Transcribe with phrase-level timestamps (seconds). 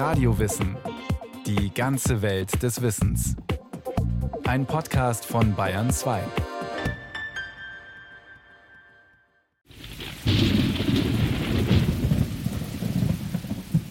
[0.00, 0.78] Radiowissen.
[1.44, 3.36] Die ganze Welt des Wissens.
[4.44, 6.22] Ein Podcast von Bayern 2.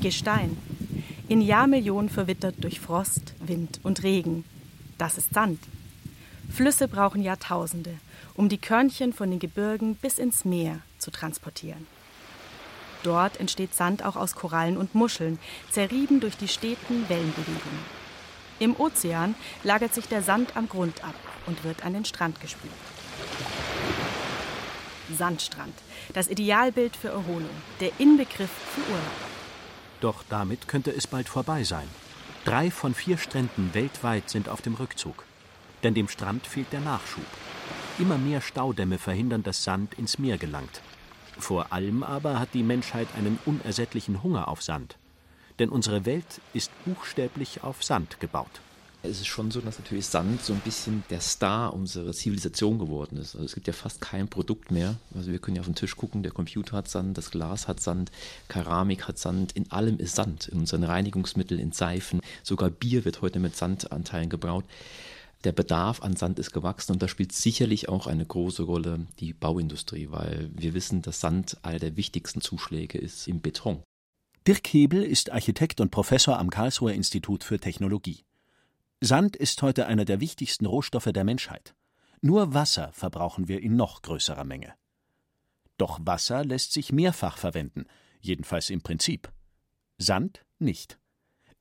[0.01, 0.57] Gestein.
[1.27, 4.45] In Jahrmillionen verwittert durch Frost, Wind und Regen.
[4.97, 5.59] Das ist Sand.
[6.49, 7.93] Flüsse brauchen Jahrtausende,
[8.33, 11.98] um die Körnchen von den Gebirgen bis ins Meer zu transportieren.
[13.03, 15.39] Dort entsteht Sand auch aus Korallen und Muscheln,
[15.71, 17.99] zerrieben durch die steten Wellenbewegungen.
[18.59, 22.73] Im Ozean lagert sich der Sand am Grund ab und wird an den Strand gespült.
[25.17, 25.73] Sandstrand,
[26.13, 27.49] das Idealbild für Erholung,
[27.79, 29.29] der Inbegriff für Urlaub.
[30.01, 31.87] Doch damit könnte es bald vorbei sein.
[32.45, 35.25] Drei von vier Stränden weltweit sind auf dem Rückzug.
[35.83, 37.25] Denn dem Strand fehlt der Nachschub.
[37.97, 40.81] Immer mehr Staudämme verhindern, dass Sand ins Meer gelangt.
[41.39, 44.97] Vor allem aber hat die Menschheit einen unersättlichen Hunger auf Sand.
[45.57, 48.61] Denn unsere Welt ist buchstäblich auf Sand gebaut.
[49.01, 53.15] Es ist schon so, dass natürlich Sand so ein bisschen der Star unserer Zivilisation geworden
[53.15, 53.33] ist.
[53.33, 54.97] Also es gibt ja fast kein Produkt mehr.
[55.15, 57.79] Also wir können ja auf den Tisch gucken, der Computer hat Sand, das Glas hat
[57.79, 58.11] Sand,
[58.49, 60.49] Keramik hat Sand, in allem ist Sand.
[60.49, 64.65] In unseren Reinigungsmitteln, in Seifen, sogar Bier wird heute mit Sandanteilen gebraut.
[65.45, 69.33] Der Bedarf an Sand ist gewachsen und da spielt sicherlich auch eine große Rolle die
[69.33, 73.81] Bauindustrie, weil wir wissen, dass Sand einer der wichtigsten Zuschläge ist im Beton.
[74.47, 78.25] Dirk Hebel ist Architekt und Professor am Karlsruher Institut für Technologie.
[78.99, 81.73] Sand ist heute einer der wichtigsten Rohstoffe der Menschheit.
[82.21, 84.73] Nur Wasser verbrauchen wir in noch größerer Menge.
[85.77, 87.85] Doch Wasser lässt sich mehrfach verwenden,
[88.19, 89.31] jedenfalls im Prinzip.
[89.97, 90.99] Sand nicht.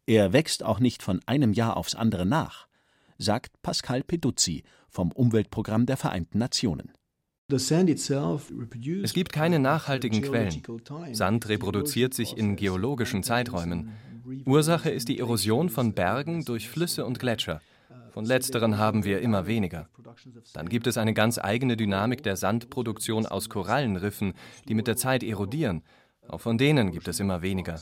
[0.07, 2.68] Er wächst auch nicht von einem Jahr aufs andere nach,
[3.19, 6.93] sagt Pascal Peduzzi vom Umweltprogramm der Vereinten Nationen.
[7.51, 7.71] Es
[9.15, 10.63] gibt keine nachhaltigen Quellen.
[11.13, 13.93] Sand reproduziert sich in geologischen Zeiträumen.
[14.45, 17.61] Ursache ist die Erosion von Bergen durch Flüsse und Gletscher.
[18.11, 19.89] Von letzteren haben wir immer weniger.
[20.53, 24.35] Dann gibt es eine ganz eigene Dynamik der Sandproduktion aus Korallenriffen,
[24.69, 25.83] die mit der Zeit erodieren.
[26.29, 27.81] Auch von denen gibt es immer weniger.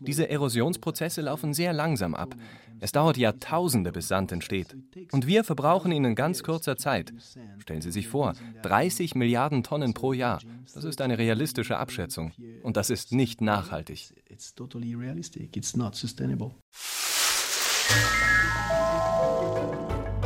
[0.00, 2.34] Diese Erosionsprozesse laufen sehr langsam ab.
[2.80, 4.76] Es dauert Jahrtausende, bis Sand entsteht.
[5.12, 7.12] Und wir verbrauchen ihn in ganz kurzer Zeit.
[7.58, 10.40] Stellen Sie sich vor, 30 Milliarden Tonnen pro Jahr.
[10.74, 12.32] Das ist eine realistische Abschätzung.
[12.62, 14.12] Und das ist nicht nachhaltig.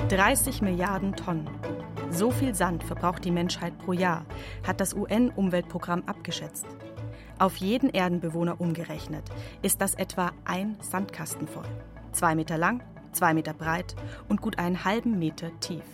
[0.08, 1.48] 30 Milliarden Tonnen.
[2.10, 4.24] So viel Sand verbraucht die Menschheit pro Jahr,
[4.66, 6.66] hat das UN-Umweltprogramm abgeschätzt.
[7.38, 9.24] Auf jeden Erdenbewohner umgerechnet
[9.62, 11.68] ist das etwa ein Sandkasten voll.
[12.10, 12.82] Zwei Meter lang,
[13.12, 13.94] zwei Meter breit
[14.28, 15.84] und gut einen halben Meter tief.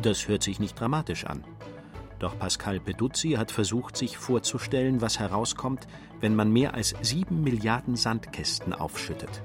[0.00, 1.42] Das hört sich nicht dramatisch an.
[2.20, 5.88] Doch Pascal Peduzzi hat versucht, sich vorzustellen, was herauskommt,
[6.20, 9.42] wenn man mehr als sieben Milliarden Sandkästen aufschüttet.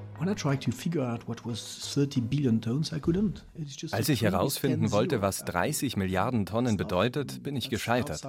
[3.91, 8.25] Als ich herausfinden wollte, was 30 Milliarden Tonnen bedeutet, bin ich gescheitert.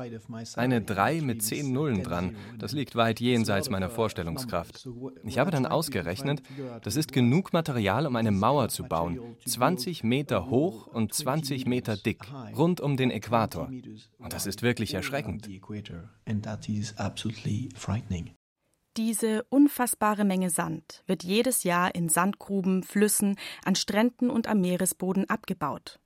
[0.56, 4.86] Eine 3 mit 10 Nullen dran, das liegt weit jenseits meiner Vorstellungskraft.
[5.24, 6.42] Ich habe dann ausgerechnet,
[6.82, 11.96] das ist genug Material, um eine Mauer zu bauen, 20 Meter hoch und 20 Meter
[11.96, 12.24] dick,
[12.56, 13.70] rund um den Äquator.
[14.18, 15.48] Und das ist wirklich erschreckend.
[18.98, 25.30] Diese unfassbare Menge Sand wird jedes Jahr in Sandgruben, Flüssen, an Stränden und am Meeresboden
[25.30, 26.00] abgebaut.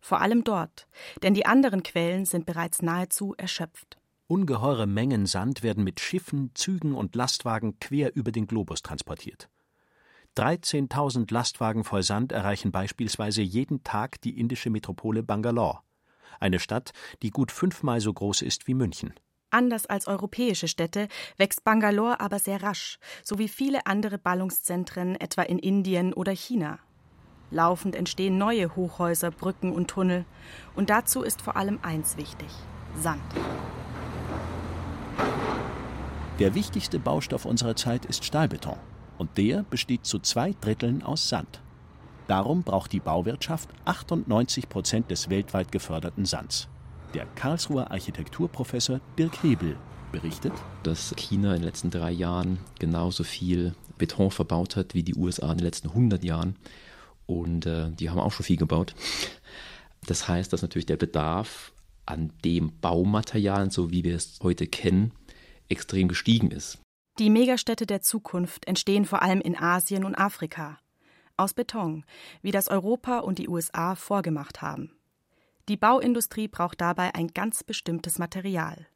[0.00, 0.86] Vor allem dort,
[1.24, 3.98] denn die anderen Quellen sind bereits nahezu erschöpft.
[4.28, 9.48] Ungeheure Mengen Sand werden mit Schiffen, Zügen und Lastwagen quer über den Globus transportiert.
[10.36, 15.80] 13.000 Lastwagen voll Sand erreichen beispielsweise jeden Tag die indische Metropole Bangalore,
[16.38, 16.92] eine Stadt,
[17.22, 19.14] die gut fünfmal so groß ist wie München.
[19.50, 25.42] Anders als europäische Städte wächst Bangalore aber sehr rasch, so wie viele andere Ballungszentren, etwa
[25.42, 26.78] in Indien oder China.
[27.50, 30.24] Laufend entstehen neue Hochhäuser, Brücken und Tunnel.
[30.74, 32.48] Und dazu ist vor allem eins wichtig:
[32.96, 33.22] Sand.
[36.40, 38.76] Der wichtigste Baustoff unserer Zeit ist Stahlbeton.
[39.16, 41.62] Und der besteht zu zwei Dritteln aus Sand.
[42.26, 46.68] Darum braucht die Bauwirtschaft 98 Prozent des weltweit geförderten Sands.
[47.16, 49.78] Der Karlsruher Architekturprofessor Dirk Hebel
[50.12, 50.52] berichtet,
[50.82, 55.50] dass China in den letzten drei Jahren genauso viel Beton verbaut hat wie die USA
[55.50, 56.56] in den letzten 100 Jahren.
[57.24, 58.94] Und äh, die haben auch schon viel gebaut.
[60.06, 61.72] Das heißt, dass natürlich der Bedarf
[62.04, 65.12] an dem Baumaterial, so wie wir es heute kennen,
[65.70, 66.80] extrem gestiegen ist.
[67.18, 70.80] Die Megastädte der Zukunft entstehen vor allem in Asien und Afrika.
[71.38, 72.04] Aus Beton,
[72.42, 74.95] wie das Europa und die USA vorgemacht haben.
[75.68, 78.86] Die Bauindustrie braucht dabei ein ganz bestimmtes Material.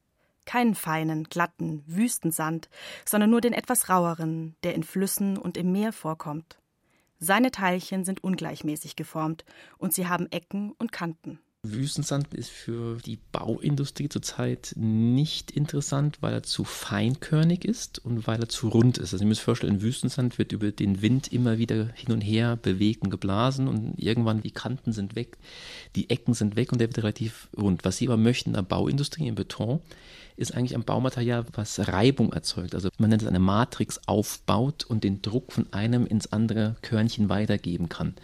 [0.47, 2.69] Keinen feinen, glatten Wüstensand,
[3.05, 6.61] sondern nur den etwas raueren, der in Flüssen und im Meer vorkommt.
[7.19, 9.45] Seine Teilchen sind ungleichmäßig geformt
[9.79, 11.41] und sie haben Ecken und Kanten.
[11.63, 18.41] Wüstensand ist für die Bauindustrie zurzeit nicht interessant, weil er zu feinkörnig ist und weil
[18.41, 19.13] er zu rund ist.
[19.13, 23.03] Also ihr müsst vorstellen, Wüstensand wird über den Wind immer wieder hin und her bewegt
[23.03, 25.37] und geblasen und irgendwann die Kanten sind weg,
[25.97, 27.85] die Ecken sind weg und der wird relativ rund.
[27.85, 29.81] Was sie aber möchten in der Bauindustrie, im Beton,
[30.37, 32.75] ist eigentlich ein Baumaterial, was Reibung erzeugt.
[32.75, 37.29] Also man nennt es eine Matrix aufbaut und den Druck von einem ins andere Körnchen
[37.29, 38.15] weitergeben kann.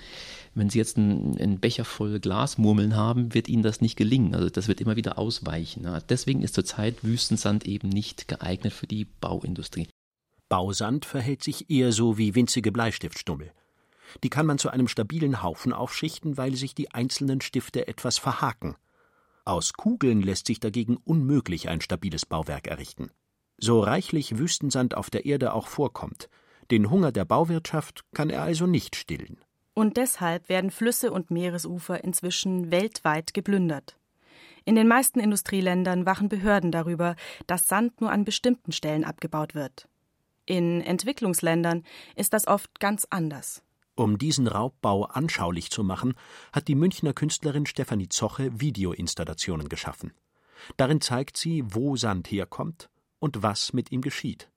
[0.56, 4.34] Wenn Sie jetzt einen, einen Becher voll Glasmurmeln haben, wird Ihnen das nicht gelingen.
[4.34, 5.86] Also das wird immer wieder ausweichen.
[6.08, 9.86] Deswegen ist zurzeit Wüstensand eben nicht geeignet für die Bauindustrie.
[10.48, 13.52] Bausand verhält sich eher so wie winzige Bleistiftstummel.
[14.24, 18.76] Die kann man zu einem stabilen Haufen aufschichten, weil sich die einzelnen Stifte etwas verhaken.
[19.44, 23.10] Aus Kugeln lässt sich dagegen unmöglich ein stabiles Bauwerk errichten.
[23.58, 26.30] So reichlich Wüstensand auf der Erde auch vorkommt,
[26.70, 29.36] den Hunger der Bauwirtschaft kann er also nicht stillen.
[29.78, 33.98] Und deshalb werden Flüsse und Meeresufer inzwischen weltweit geplündert.
[34.64, 37.14] In den meisten Industrieländern wachen Behörden darüber,
[37.46, 39.86] dass Sand nur an bestimmten Stellen abgebaut wird.
[40.46, 41.84] In Entwicklungsländern
[42.14, 43.62] ist das oft ganz anders.
[43.96, 46.14] Um diesen Raubbau anschaulich zu machen,
[46.54, 50.14] hat die Münchner Künstlerin Stefanie Zoche Videoinstallationen geschaffen.
[50.78, 52.88] Darin zeigt sie, wo Sand herkommt
[53.18, 54.50] und was mit ihm geschieht.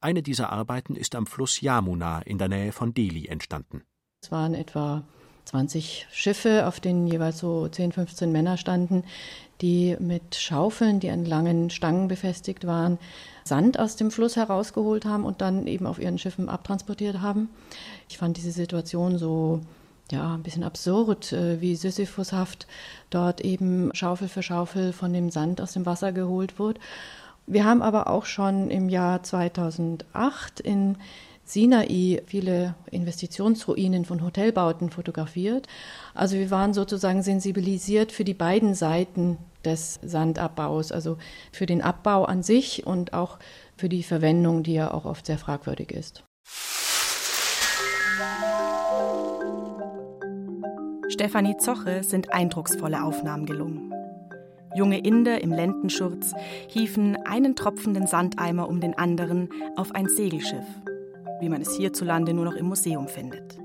[0.00, 3.82] Eine dieser Arbeiten ist am Fluss Yamuna in der Nähe von Delhi entstanden.
[4.24, 5.02] Es waren etwa
[5.44, 9.04] 20 Schiffe, auf denen jeweils so 10, 15 Männer standen,
[9.60, 12.98] die mit Schaufeln, die an langen Stangen befestigt waren,
[13.44, 17.50] Sand aus dem Fluss herausgeholt haben und dann eben auf ihren Schiffen abtransportiert haben.
[18.08, 19.60] Ich fand diese Situation so
[20.10, 22.66] ja, ein bisschen absurd, äh, wie Sisyphushaft
[23.10, 26.80] dort eben Schaufel für Schaufel von dem Sand aus dem Wasser geholt wurde.
[27.46, 30.96] Wir haben aber auch schon im Jahr 2008 in
[31.44, 35.66] Sinai viele Investitionsruinen von Hotelbauten fotografiert.
[36.14, 41.18] Also wir waren sozusagen sensibilisiert für die beiden Seiten des Sandabbaus, also
[41.52, 43.38] für den Abbau an sich und auch
[43.76, 46.24] für die Verwendung, die ja auch oft sehr fragwürdig ist.
[51.08, 53.92] Stefanie Zoche sind eindrucksvolle Aufnahmen gelungen.
[54.74, 56.32] Junge Inder im Lendenschurz
[56.68, 60.66] hieven einen tropfenden Sandeimer um den anderen auf ein Segelschiff
[61.44, 63.58] wie man es hierzulande nur noch im Museum findet.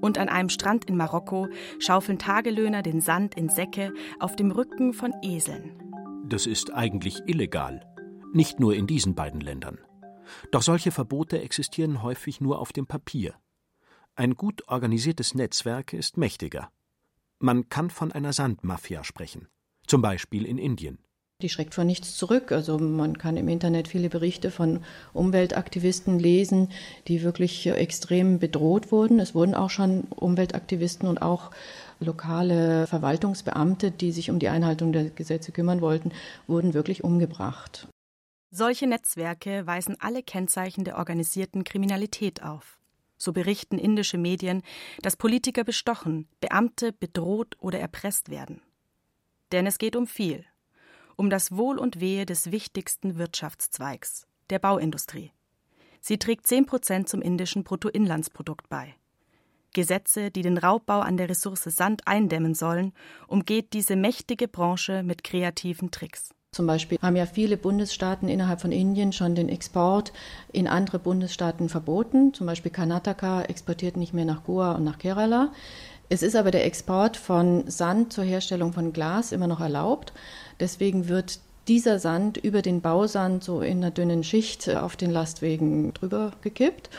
[0.00, 1.48] Und an einem Strand in Marokko
[1.80, 5.72] schaufeln Tagelöhner den Sand in Säcke auf dem Rücken von Eseln.
[6.24, 7.84] Das ist eigentlich illegal.
[8.32, 9.78] Nicht nur in diesen beiden Ländern.
[10.52, 13.34] Doch solche Verbote existieren häufig nur auf dem Papier.
[14.14, 16.70] Ein gut organisiertes Netzwerk ist mächtiger.
[17.40, 19.48] Man kann von einer Sandmafia sprechen,
[19.86, 20.98] zum Beispiel in Indien.
[21.42, 22.52] Die schreckt vor nichts zurück.
[22.52, 24.80] Also man kann im Internet viele Berichte von
[25.12, 26.70] Umweltaktivisten lesen,
[27.08, 29.20] die wirklich extrem bedroht wurden.
[29.20, 31.50] Es wurden auch schon Umweltaktivisten und auch
[32.00, 36.12] lokale Verwaltungsbeamte, die sich um die Einhaltung der Gesetze kümmern wollten,
[36.46, 37.86] wurden wirklich umgebracht.
[38.50, 42.78] Solche Netzwerke weisen alle Kennzeichen der organisierten Kriminalität auf.
[43.16, 44.62] So berichten indische Medien,
[45.02, 48.62] dass Politiker bestochen, Beamte bedroht oder erpresst werden.
[49.52, 50.44] Denn es geht um viel
[51.20, 55.32] um das Wohl und Wehe des wichtigsten Wirtschaftszweigs, der Bauindustrie.
[56.00, 58.94] Sie trägt 10 Prozent zum indischen Bruttoinlandsprodukt bei.
[59.74, 62.94] Gesetze, die den Raubbau an der Ressource Sand eindämmen sollen,
[63.28, 66.30] umgeht diese mächtige Branche mit kreativen Tricks.
[66.52, 70.14] Zum Beispiel haben ja viele Bundesstaaten innerhalb von Indien schon den Export
[70.52, 72.32] in andere Bundesstaaten verboten.
[72.32, 75.52] Zum Beispiel Karnataka exportiert nicht mehr nach Goa und nach Kerala.
[76.12, 80.12] Es ist aber der Export von Sand zur Herstellung von Glas immer noch erlaubt.
[80.58, 81.38] Deswegen wird
[81.68, 86.90] dieser Sand über den Bausand so in einer dünnen Schicht auf den Lastwegen drüber gekippt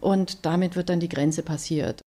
[0.00, 2.00] und damit wird dann die Grenze passiert.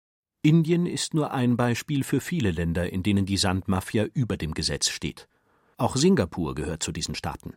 [0.43, 4.89] Indien ist nur ein Beispiel für viele Länder, in denen die Sandmafia über dem Gesetz
[4.89, 5.29] steht.
[5.77, 7.55] Auch Singapur gehört zu diesen Staaten.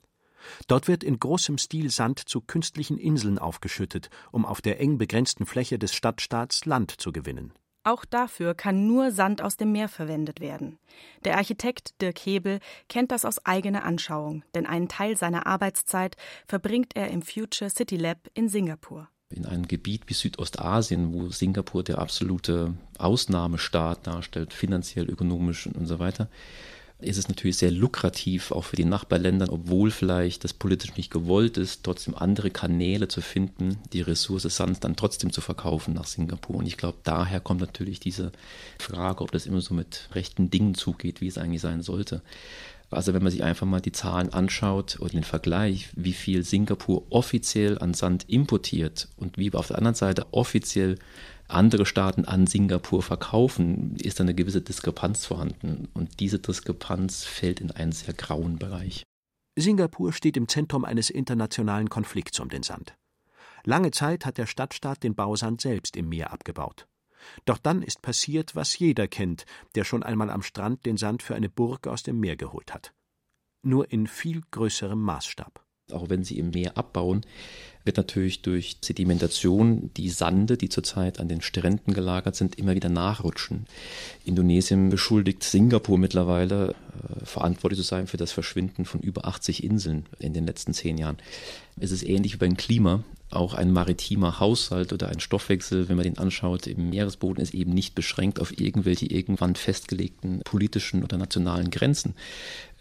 [0.67, 5.47] Dort wird in großem Stil Sand zu künstlichen Inseln aufgeschüttet, um auf der eng begrenzten
[5.47, 7.53] Fläche des Stadtstaats Land zu gewinnen.
[7.85, 10.79] Auch dafür kann nur Sand aus dem Meer verwendet werden.
[11.25, 16.15] Der Architekt Dirk Hebel kennt das aus eigener Anschauung, denn einen Teil seiner Arbeitszeit
[16.47, 19.09] verbringt er im Future City Lab in Singapur.
[19.29, 25.99] In einem Gebiet wie Südostasien, wo Singapur der absolute Ausnahmestaat darstellt, finanziell, ökonomisch und so
[25.99, 26.29] weiter,
[27.03, 31.57] ist es natürlich sehr lukrativ, auch für die Nachbarländer, obwohl vielleicht das politisch nicht gewollt
[31.57, 36.57] ist, trotzdem andere Kanäle zu finden, die Ressource Sand dann trotzdem zu verkaufen nach Singapur.
[36.57, 38.31] Und ich glaube, daher kommt natürlich diese
[38.79, 42.21] Frage, ob das immer so mit rechten Dingen zugeht, wie es eigentlich sein sollte.
[42.93, 47.03] Also wenn man sich einfach mal die Zahlen anschaut und den Vergleich, wie viel Singapur
[47.09, 50.97] offiziell an Sand importiert und wie auf der anderen Seite offiziell
[51.47, 55.87] andere Staaten an Singapur verkaufen, ist eine gewisse Diskrepanz vorhanden.
[55.93, 59.03] Und diese Diskrepanz fällt in einen sehr grauen Bereich.
[59.55, 62.95] Singapur steht im Zentrum eines internationalen Konflikts um den Sand.
[63.65, 66.87] Lange Zeit hat der Stadtstaat den Bausand selbst im Meer abgebaut.
[67.45, 69.45] Doch dann ist passiert, was jeder kennt,
[69.75, 72.93] der schon einmal am Strand den Sand für eine Burg aus dem Meer geholt hat.
[73.61, 75.63] Nur in viel größerem Maßstab.
[75.93, 77.21] Auch wenn sie im Meer abbauen,
[77.85, 82.89] wird natürlich durch Sedimentation die Sande, die zurzeit an den Stränden gelagert sind, immer wieder
[82.89, 83.65] nachrutschen.
[84.23, 90.05] Indonesien beschuldigt Singapur mittlerweile, äh, verantwortlich zu sein für das Verschwinden von über 80 Inseln
[90.19, 91.17] in den letzten zehn Jahren.
[91.79, 93.03] Es ist ähnlich wie beim Klima
[93.35, 97.73] auch ein maritimer Haushalt oder ein Stoffwechsel, wenn man den anschaut, im Meeresboden ist eben
[97.73, 102.15] nicht beschränkt auf irgendwelche irgendwann festgelegten politischen oder nationalen Grenzen.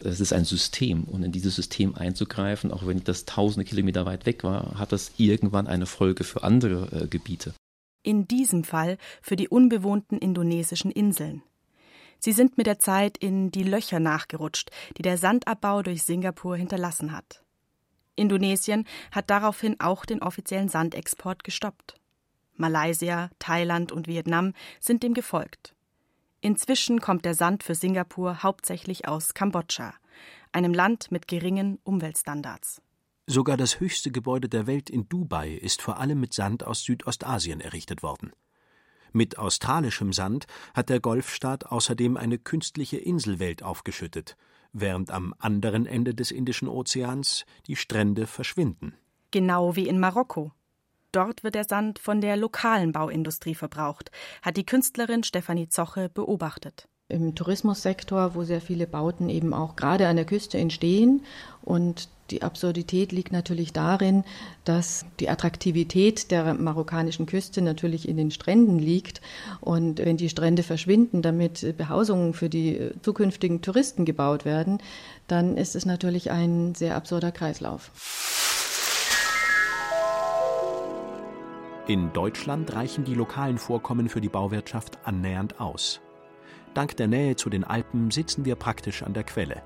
[0.00, 4.26] Es ist ein System und in dieses System einzugreifen, auch wenn das tausende Kilometer weit
[4.26, 7.54] weg war, hat das irgendwann eine Folge für andere äh, Gebiete.
[8.02, 11.42] In diesem Fall für die unbewohnten indonesischen Inseln.
[12.18, 17.12] Sie sind mit der Zeit in die Löcher nachgerutscht, die der Sandabbau durch Singapur hinterlassen
[17.12, 17.42] hat.
[18.16, 21.94] Indonesien hat daraufhin auch den offiziellen Sandexport gestoppt.
[22.54, 25.74] Malaysia, Thailand und Vietnam sind dem gefolgt.
[26.40, 29.94] Inzwischen kommt der Sand für Singapur hauptsächlich aus Kambodscha,
[30.52, 32.82] einem Land mit geringen Umweltstandards.
[33.26, 37.60] Sogar das höchste Gebäude der Welt in Dubai ist vor allem mit Sand aus Südostasien
[37.60, 38.32] errichtet worden.
[39.12, 44.36] Mit australischem Sand hat der Golfstaat außerdem eine künstliche Inselwelt aufgeschüttet,
[44.72, 48.94] während am anderen Ende des Indischen Ozeans die Strände verschwinden.
[49.30, 50.52] Genau wie in Marokko.
[51.12, 54.10] Dort wird der Sand von der lokalen Bauindustrie verbraucht,
[54.40, 60.08] hat die Künstlerin Stefanie Zoche beobachtet im Tourismussektor, wo sehr viele Bauten eben auch gerade
[60.08, 61.22] an der Küste entstehen.
[61.62, 64.24] Und die Absurdität liegt natürlich darin,
[64.64, 69.20] dass die Attraktivität der marokkanischen Küste natürlich in den Stränden liegt.
[69.60, 74.78] Und wenn die Strände verschwinden, damit Behausungen für die zukünftigen Touristen gebaut werden,
[75.28, 77.90] dann ist es natürlich ein sehr absurder Kreislauf.
[81.86, 86.00] In Deutschland reichen die lokalen Vorkommen für die Bauwirtschaft annähernd aus.
[86.74, 89.62] Dank der Nähe zu den Alpen sitzen wir praktisch an der Quelle.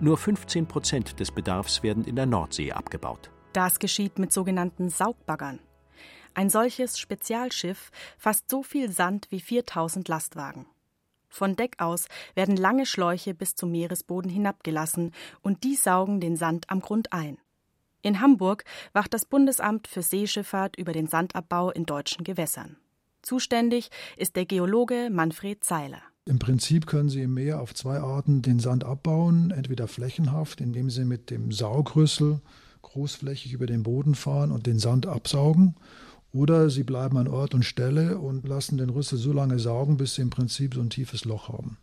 [0.00, 3.30] Nur 15 Prozent des Bedarfs werden in der Nordsee abgebaut.
[3.52, 5.60] Das geschieht mit sogenannten Saugbaggern.
[6.34, 10.66] Ein solches Spezialschiff fasst so viel Sand wie 4000 Lastwagen.
[11.28, 16.68] Von Deck aus werden lange Schläuche bis zum Meeresboden hinabgelassen und die saugen den Sand
[16.70, 17.38] am Grund ein.
[18.02, 22.76] In Hamburg wacht das Bundesamt für Seeschifffahrt über den Sandabbau in deutschen Gewässern.
[23.22, 26.02] Zuständig ist der Geologe Manfred Zeiler.
[26.26, 30.90] Im Prinzip können Sie im Meer auf zwei Arten den Sand abbauen, entweder flächenhaft, indem
[30.90, 32.40] Sie mit dem Saugrüssel
[32.82, 35.76] großflächig über den Boden fahren und den Sand absaugen,
[36.32, 40.14] oder Sie bleiben an Ort und Stelle und lassen den Rüssel so lange saugen, bis
[40.14, 41.78] Sie im Prinzip so ein tiefes Loch haben.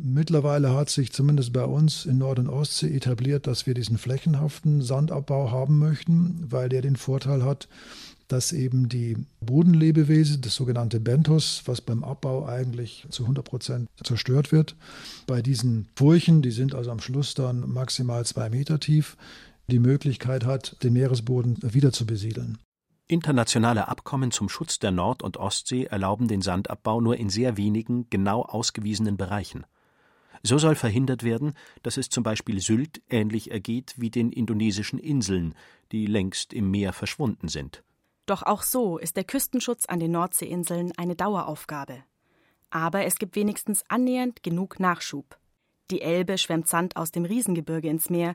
[0.00, 4.82] Mittlerweile hat sich zumindest bei uns in Nord- und Ostsee etabliert, dass wir diesen flächenhaften
[4.82, 7.66] Sandabbau haben möchten, weil der den Vorteil hat,
[8.28, 14.52] dass eben die Bodenlebewesen, das sogenannte Benthos, was beim Abbau eigentlich zu 100 Prozent zerstört
[14.52, 14.76] wird,
[15.26, 19.16] bei diesen Furchen, die sind also am Schluss dann maximal zwei Meter tief,
[19.68, 22.58] die Möglichkeit hat, den Meeresboden wieder zu besiedeln.
[23.08, 28.10] Internationale Abkommen zum Schutz der Nord- und Ostsee erlauben den Sandabbau nur in sehr wenigen,
[28.10, 29.64] genau ausgewiesenen Bereichen.
[30.42, 35.54] So soll verhindert werden, dass es zum Beispiel Sylt ähnlich ergeht wie den indonesischen Inseln,
[35.92, 37.82] die längst im Meer verschwunden sind.
[38.26, 42.02] Doch auch so ist der Küstenschutz an den Nordseeinseln eine Daueraufgabe.
[42.70, 45.38] Aber es gibt wenigstens annähernd genug Nachschub.
[45.90, 48.34] Die Elbe schwemmt Sand aus dem Riesengebirge ins Meer,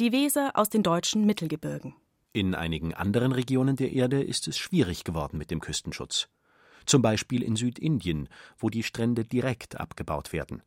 [0.00, 1.94] die Weser aus den deutschen Mittelgebirgen.
[2.32, 6.28] In einigen anderen Regionen der Erde ist es schwierig geworden mit dem Küstenschutz.
[6.86, 8.28] Zum Beispiel in Südindien,
[8.58, 10.62] wo die Strände direkt abgebaut werden.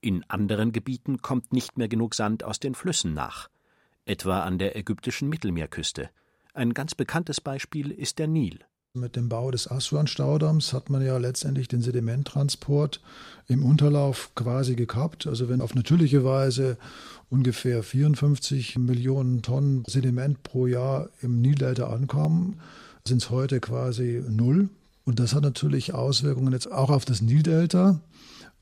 [0.00, 3.48] In anderen Gebieten kommt nicht mehr genug Sand aus den Flüssen nach,
[4.04, 6.10] etwa an der ägyptischen Mittelmeerküste.
[6.54, 8.60] Ein ganz bekanntes Beispiel ist der Nil.
[8.94, 13.00] Mit dem Bau des Aswan-Staudamms hat man ja letztendlich den Sedimenttransport
[13.46, 15.26] im Unterlauf quasi gekappt.
[15.26, 16.78] Also wenn auf natürliche Weise
[17.30, 22.60] ungefähr 54 Millionen Tonnen Sediment pro Jahr im Nildelta ankommen,
[23.06, 24.68] sind es heute quasi null.
[25.04, 28.00] Und das hat natürlich Auswirkungen jetzt auch auf das Nildelta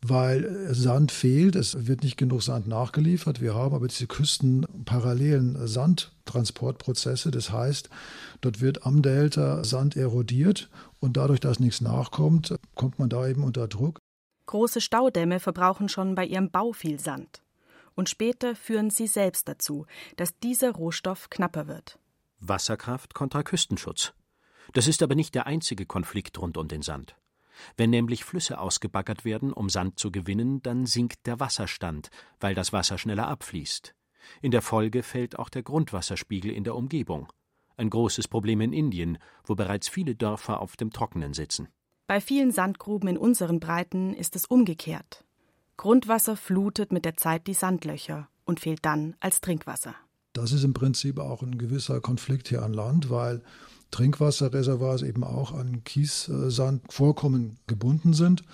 [0.03, 1.57] weil Sand fehlt.
[1.57, 3.41] Es wird nicht genug Sand nachgeliefert.
[3.41, 5.67] Wir haben aber diese küstenparallelen
[6.37, 7.31] Sandtransportprozesse.
[7.31, 7.89] Das heißt,
[8.41, 10.69] dort wird am Delta Sand erodiert
[11.01, 13.99] und dadurch, dass nichts nachkommt, kommt man da eben unter Druck.
[14.47, 17.43] Große Staudämme verbrauchen schon bei ihrem Bau viel Sand.
[17.99, 21.99] und später führen sie selbst dazu, dass dieser Rohstoff knapper wird.
[22.41, 24.13] Wasserkraft kontra Küstenschutz.
[24.75, 27.17] Das ist aber nicht der einzige Konflikt rund um den Sand.
[27.79, 32.75] Wenn nämlich Flüsse ausgebaggert werden, um Sand zu gewinnen, dann sinkt der Wasserstand, weil das
[32.75, 33.95] Wasser schneller abfließt.
[34.43, 37.33] In der Folge fällt auch der Grundwasserspiegel in der Umgebung.
[37.77, 41.69] Ein großes Problem in Indien, wo bereits viele Dörfer auf dem Trockenen sitzen.
[42.07, 45.25] Bei vielen Sandgruben in unseren Breiten ist es umgekehrt.
[45.77, 49.95] Grundwasser flutet mit der Zeit die Sandlöcher und fehlt dann als Trinkwasser.
[50.33, 53.43] Das ist im Prinzip auch ein gewisser Konflikt hier an Land, weil
[53.91, 58.45] Trinkwasserreservoirs eben auch an Kiessandvorkommen gebunden sind.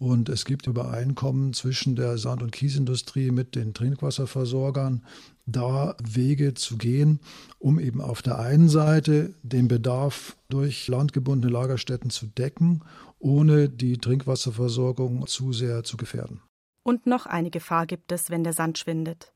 [0.00, 5.04] Und es gibt Übereinkommen zwischen der Sand- und Kiesindustrie mit den Trinkwasserversorgern,
[5.44, 7.20] da Wege zu gehen,
[7.58, 12.80] um eben auf der einen Seite den Bedarf durch landgebundene Lagerstätten zu decken,
[13.18, 16.40] ohne die Trinkwasserversorgung zu sehr zu gefährden.
[16.82, 19.34] Und noch eine Gefahr gibt es, wenn der Sand schwindet.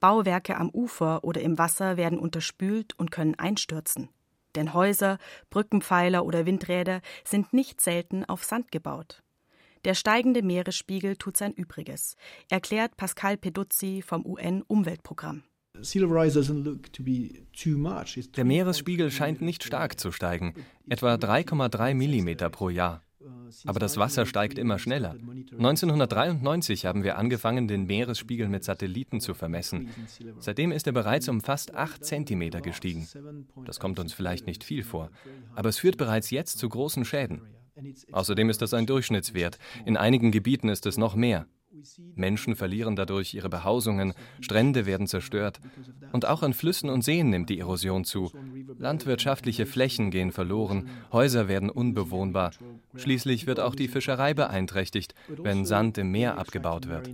[0.00, 4.08] Bauwerke am Ufer oder im Wasser werden unterspült und können einstürzen.
[4.54, 5.18] Denn Häuser,
[5.50, 9.22] Brückenpfeiler oder Windräder sind nicht selten auf Sand gebaut.
[9.88, 12.14] Der steigende Meeresspiegel tut sein Übriges,
[12.50, 15.44] erklärt Pascal Peduzzi vom UN-Umweltprogramm.
[18.36, 20.52] Der Meeresspiegel scheint nicht stark zu steigen,
[20.90, 23.02] etwa 3,3 Millimeter pro Jahr.
[23.64, 25.12] Aber das Wasser steigt immer schneller.
[25.12, 29.88] 1993 haben wir angefangen, den Meeresspiegel mit Satelliten zu vermessen.
[30.38, 33.08] Seitdem ist er bereits um fast 8 Zentimeter gestiegen.
[33.64, 35.10] Das kommt uns vielleicht nicht viel vor,
[35.54, 37.40] aber es führt bereits jetzt zu großen Schäden.
[38.12, 39.58] Außerdem ist das ein Durchschnittswert.
[39.84, 41.46] In einigen Gebieten ist es noch mehr.
[42.14, 45.60] Menschen verlieren dadurch ihre Behausungen, Strände werden zerstört.
[46.12, 48.32] Und auch an Flüssen und Seen nimmt die Erosion zu.
[48.78, 52.52] Landwirtschaftliche Flächen gehen verloren, Häuser werden unbewohnbar.
[52.96, 57.10] Schließlich wird auch die Fischerei beeinträchtigt, wenn Sand im Meer abgebaut wird.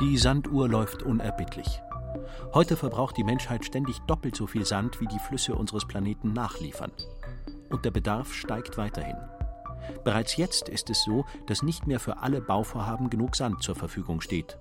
[0.00, 1.82] Die Sanduhr läuft unerbittlich.
[2.54, 6.92] Heute verbraucht die Menschheit ständig doppelt so viel Sand, wie die Flüsse unseres Planeten nachliefern.
[7.68, 9.16] Und der Bedarf steigt weiterhin.
[10.04, 14.20] Bereits jetzt ist es so, dass nicht mehr für alle Bauvorhaben genug Sand zur Verfügung
[14.20, 14.56] steht.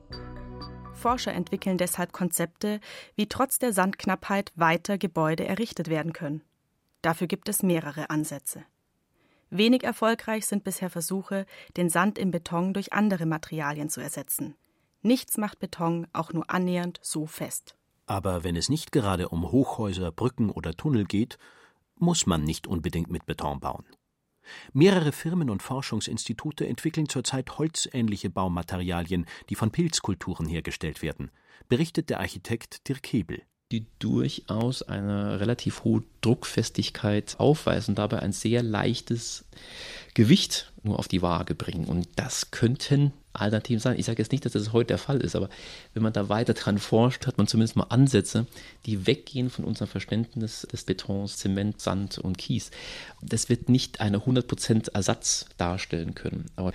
[0.94, 2.80] Forscher entwickeln deshalb Konzepte,
[3.16, 6.42] wie trotz der Sandknappheit weiter Gebäude errichtet werden können.
[7.04, 8.64] Dafür gibt es mehrere Ansätze.
[9.52, 11.46] Wenig erfolgreich sind bisher Versuche,
[11.78, 14.56] den Sand im Beton durch andere Materialien zu ersetzen.
[15.08, 17.78] Nichts macht Beton auch nur annähernd so fest.
[18.08, 21.38] Aber wenn es nicht gerade um Hochhäuser, Brücken oder Tunnel geht,
[21.96, 23.86] muss man nicht unbedingt mit Beton bauen.
[24.74, 31.32] Mehrere Firmen und Forschungsinstitute entwickeln zurzeit holzähnliche Baumaterialien, die von Pilzkulturen hergestellt werden,
[31.70, 38.64] berichtet der Architekt Dirk Hebel die durchaus eine relativ hohe Druckfestigkeit aufweisen, dabei ein sehr
[38.64, 39.44] leichtes
[40.14, 41.86] Gewicht nur auf die Waage bringen.
[41.86, 44.00] Und das könnten Alternativen sein.
[44.00, 45.50] Ich sage jetzt nicht, dass das heute der Fall ist, aber
[45.94, 48.48] wenn man da weiter dran forscht, hat man zumindest mal Ansätze,
[48.86, 52.72] die weggehen von unserem Verständnis des Betons, Zement, Sand und Kies.
[53.22, 56.46] Das wird nicht eine 100% Ersatz darstellen können.
[56.56, 56.72] Aber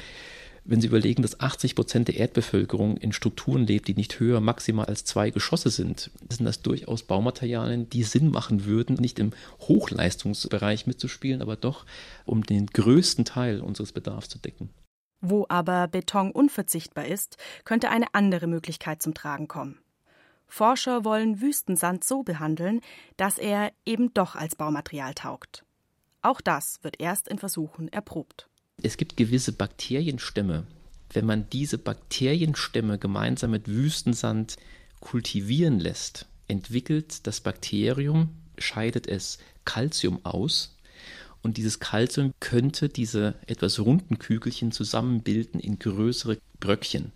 [0.65, 4.87] wenn Sie überlegen, dass 80 Prozent der Erdbevölkerung in Strukturen lebt, die nicht höher maximal
[4.87, 10.87] als zwei Geschosse sind, sind das durchaus Baumaterialien, die Sinn machen würden, nicht im Hochleistungsbereich
[10.87, 11.85] mitzuspielen, aber doch,
[12.27, 14.71] um den größten Teil unseres Bedarfs zu decken.
[15.21, 19.79] Wo aber Beton unverzichtbar ist, könnte eine andere Möglichkeit zum Tragen kommen.
[20.47, 22.81] Forscher wollen Wüstensand so behandeln,
[23.17, 25.65] dass er eben doch als Baumaterial taugt.
[26.21, 28.49] Auch das wird erst in Versuchen erprobt
[28.83, 30.65] es gibt gewisse Bakterienstämme.
[31.13, 34.57] Wenn man diese Bakterienstämme gemeinsam mit Wüstensand
[35.01, 40.77] kultivieren lässt, entwickelt das Bakterium, scheidet es Calcium aus
[41.43, 47.13] und dieses Calcium könnte diese etwas runden Kügelchen zusammenbilden in größere Bröckchen.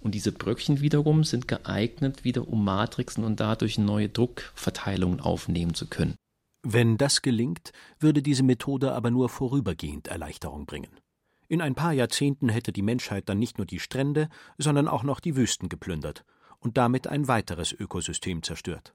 [0.00, 5.86] Und diese Bröckchen wiederum sind geeignet, wieder um Matrixen und dadurch neue Druckverteilungen aufnehmen zu
[5.86, 6.16] können.
[6.62, 10.88] Wenn das gelingt, würde diese Methode aber nur vorübergehend Erleichterung bringen.
[11.48, 14.28] In ein paar Jahrzehnten hätte die Menschheit dann nicht nur die Strände,
[14.58, 16.24] sondern auch noch die Wüsten geplündert
[16.58, 18.94] und damit ein weiteres Ökosystem zerstört.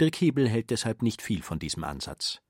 [0.00, 2.40] Dirk Hebel hält deshalb nicht viel von diesem Ansatz.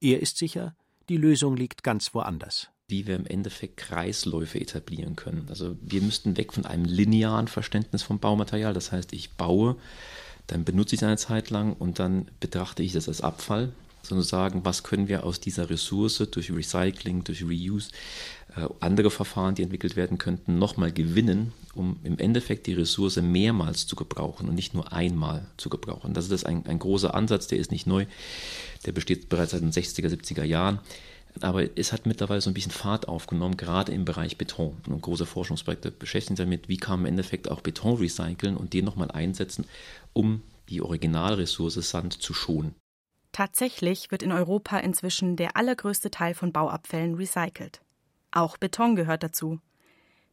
[0.00, 0.74] Er ist sicher,
[1.08, 2.70] die Lösung liegt ganz woanders.
[2.88, 5.46] Wie wir im Endeffekt Kreisläufe etablieren können.
[5.48, 8.74] Also wir müssten weg von einem linearen Verständnis vom Baumaterial.
[8.74, 9.76] Das heißt, ich baue,
[10.48, 14.24] dann benutze ich es eine Zeit lang und dann betrachte ich das als Abfall sondern
[14.24, 17.90] sagen, was können wir aus dieser Ressource durch Recycling, durch Reuse,
[18.80, 23.96] andere Verfahren, die entwickelt werden könnten, nochmal gewinnen, um im Endeffekt die Ressource mehrmals zu
[23.96, 26.14] gebrauchen und nicht nur einmal zu gebrauchen.
[26.14, 28.06] Das ist ein, ein großer Ansatz, der ist nicht neu,
[28.84, 30.80] der besteht bereits seit den 60er, 70er Jahren.
[31.40, 34.76] Aber es hat mittlerweile so ein bisschen Fahrt aufgenommen, gerade im Bereich Beton.
[34.86, 38.74] Und große Forschungsprojekte beschäftigen sich damit, wie kann man im Endeffekt auch Beton recyceln und
[38.74, 39.64] den nochmal einsetzen,
[40.12, 42.74] um die Originalressource Sand zu schonen.
[43.32, 47.80] Tatsächlich wird in Europa inzwischen der allergrößte Teil von Bauabfällen recycelt.
[48.32, 49.60] Auch Beton gehört dazu.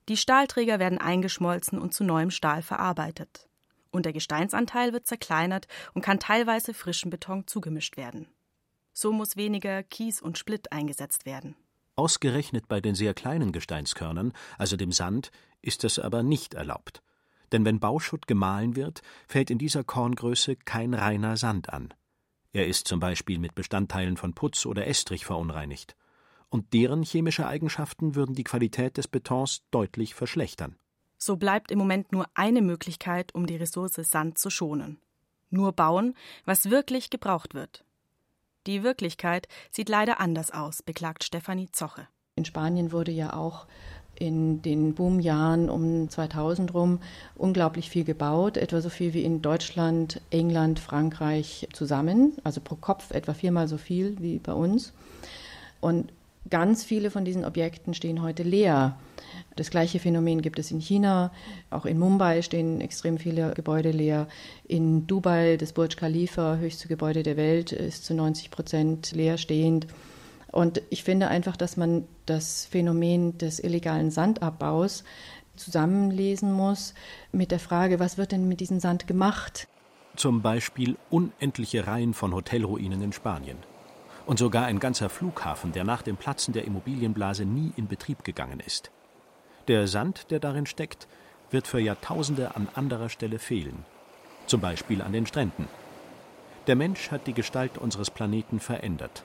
[0.07, 3.47] Die Stahlträger werden eingeschmolzen und zu neuem Stahl verarbeitet.
[3.91, 8.27] Und der Gesteinsanteil wird zerkleinert und kann teilweise frischen Beton zugemischt werden.
[8.93, 11.55] So muss weniger Kies und Splitt eingesetzt werden.
[11.95, 15.31] Ausgerechnet bei den sehr kleinen Gesteinskörnern, also dem Sand,
[15.61, 17.03] ist das aber nicht erlaubt.
[17.51, 21.93] Denn wenn Bauschutt gemahlen wird, fällt in dieser Korngröße kein reiner Sand an.
[22.53, 25.95] Er ist zum Beispiel mit Bestandteilen von Putz oder Estrich verunreinigt.
[26.49, 30.75] Und deren chemische Eigenschaften würden die Qualität des Betons deutlich verschlechtern.
[31.17, 34.97] So bleibt im Moment nur eine Möglichkeit, um die Ressource Sand zu schonen.
[35.49, 37.83] Nur bauen, was wirklich gebraucht wird.
[38.67, 42.07] Die Wirklichkeit sieht leider anders aus, beklagt Stefanie Zoche.
[42.35, 43.67] In Spanien wurde ja auch
[44.15, 46.99] in den Boomjahren um 2000 rum
[47.35, 53.11] unglaublich viel gebaut, etwa so viel wie in Deutschland, England, Frankreich zusammen, also pro Kopf
[53.11, 54.93] etwa viermal so viel wie bei uns.
[55.79, 56.11] Und
[56.49, 58.97] ganz viele von diesen Objekten stehen heute leer.
[59.55, 61.31] Das gleiche Phänomen gibt es in China.
[61.69, 64.27] Auch in Mumbai stehen extrem viele Gebäude leer.
[64.67, 69.87] In Dubai, das Burj Khalifa, höchste Gebäude der Welt, ist zu 90 Prozent leerstehend.
[70.51, 75.03] Und ich finde einfach, dass man das Phänomen des illegalen Sandabbaus
[75.55, 76.93] zusammenlesen muss
[77.31, 79.67] mit der Frage, was wird denn mit diesem Sand gemacht?
[80.15, 83.57] Zum Beispiel unendliche Reihen von Hotelruinen in Spanien.
[84.29, 88.59] Und sogar ein ganzer Flughafen, der nach dem Platzen der Immobilienblase nie in Betrieb gegangen
[88.59, 88.91] ist.
[89.67, 91.07] Der Sand, der darin steckt,
[91.49, 93.85] wird für Jahrtausende an anderer Stelle fehlen.
[94.45, 95.67] Zum Beispiel an den Stränden.
[96.67, 99.23] Der Mensch hat die Gestalt unseres Planeten verändert.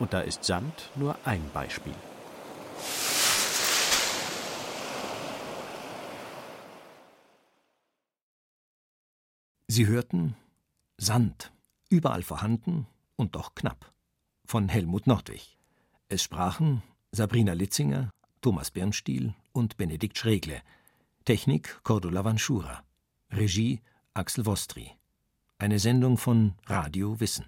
[0.00, 1.94] Und da ist Sand nur ein Beispiel.
[9.68, 10.34] Sie hörten
[10.98, 11.52] Sand,
[11.90, 13.92] überall vorhanden und doch knapp,
[14.46, 15.58] von Helmut Nordwig.
[16.08, 16.82] Es sprachen
[17.12, 20.62] Sabrina Litzinger, Thomas Bernstiel und Benedikt Schregle.
[21.24, 22.84] Technik Cordula Vanschura.
[23.30, 23.80] Regie
[24.14, 24.92] Axel Vostri.
[25.58, 27.46] Eine Sendung von Radio Wissen.